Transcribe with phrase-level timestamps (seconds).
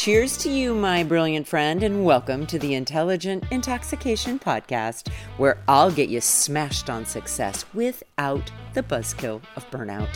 [0.00, 5.90] Cheers to you, my brilliant friend, and welcome to the Intelligent Intoxication Podcast, where I'll
[5.90, 10.08] get you smashed on success without the buzzkill of burnout.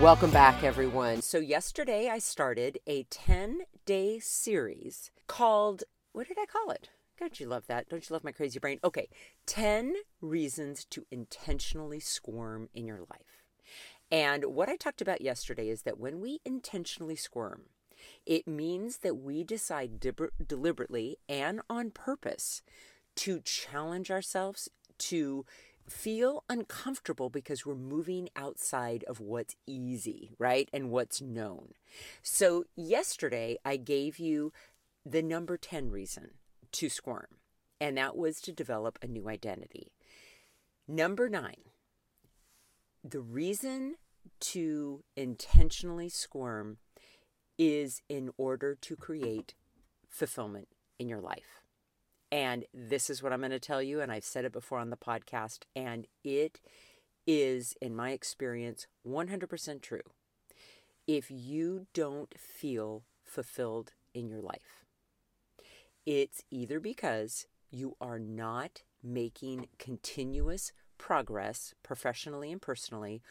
[0.00, 1.20] Welcome back, everyone.
[1.20, 6.88] So, yesterday I started a 10 day series called, what did I call it?
[7.20, 7.90] Don't you love that?
[7.90, 8.80] Don't you love my crazy brain?
[8.82, 9.10] Okay,
[9.44, 13.43] 10 reasons to intentionally squirm in your life.
[14.14, 17.62] And what I talked about yesterday is that when we intentionally squirm,
[18.24, 19.98] it means that we decide
[20.46, 22.62] deliberately and on purpose
[23.16, 24.68] to challenge ourselves,
[24.98, 25.44] to
[25.88, 30.68] feel uncomfortable because we're moving outside of what's easy, right?
[30.72, 31.70] And what's known.
[32.22, 34.52] So, yesterday I gave you
[35.04, 36.34] the number 10 reason
[36.70, 37.38] to squirm,
[37.80, 39.90] and that was to develop a new identity.
[40.86, 41.64] Number nine,
[43.02, 43.96] the reason
[44.40, 46.78] to intentionally squirm
[47.58, 49.54] is in order to create
[50.08, 51.62] fulfillment in your life.
[52.32, 54.90] And this is what I'm going to tell you, and I've said it before on
[54.90, 56.60] the podcast, and it
[57.26, 60.00] is, in my experience, 100% true.
[61.06, 64.84] If you don't feel fulfilled in your life,
[66.06, 73.22] it's either because you are not making continuous progress professionally and personally,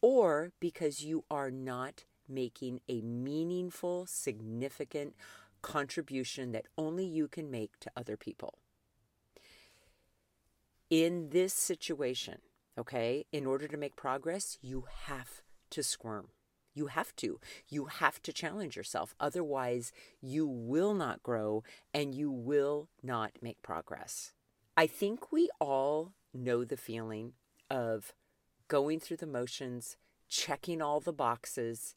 [0.00, 5.14] or because you are not making a meaningful, significant
[5.62, 8.58] contribution that only you can make to other people.
[10.90, 12.38] In this situation,
[12.78, 16.28] okay, in order to make progress, you have to squirm.
[16.74, 17.40] You have to.
[17.68, 19.14] You have to challenge yourself.
[19.18, 24.32] Otherwise, you will not grow and you will not make progress.
[24.76, 27.32] I think we all know the feeling
[27.70, 28.12] of
[28.68, 29.96] going through the motions,
[30.28, 31.94] checking all the boxes,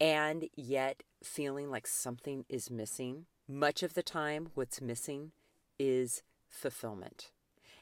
[0.00, 3.26] and yet feeling like something is missing.
[3.48, 5.32] Much of the time, what's missing
[5.78, 7.30] is fulfillment.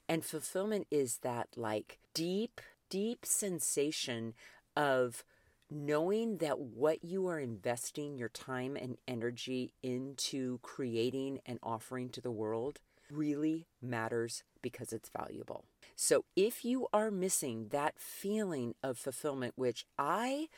[0.09, 2.61] And fulfillment is that like deep,
[2.91, 4.35] deep sensation
[4.77, 5.25] of
[5.71, 12.21] knowing that what you are investing your time and energy into creating and offering to
[12.21, 12.81] the world
[13.11, 15.65] really matters because it's valuable.
[15.97, 20.49] So if you are missing that feeling of fulfillment, which I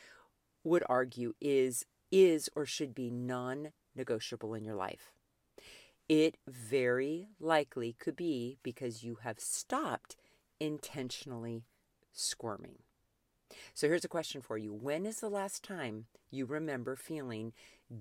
[0.65, 5.13] would argue is is or should be non-negotiable in your life,
[6.09, 10.17] it very likely could be because you have stopped
[10.61, 11.65] intentionally
[12.13, 12.79] squirming.
[13.75, 14.73] So here's a question for you.
[14.73, 17.53] When is the last time you remember feeling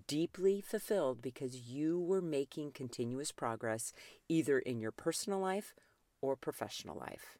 [0.07, 3.93] deeply fulfilled because you were making continuous progress
[4.27, 5.73] either in your personal life
[6.21, 7.37] or professional life?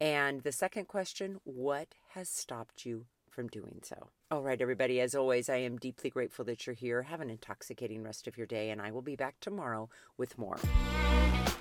[0.00, 4.08] And the second question, what has stopped you from doing so?
[4.30, 7.02] All right, everybody, as always, I am deeply grateful that you're here.
[7.02, 10.58] Have an intoxicating rest of your day, and I will be back tomorrow with more.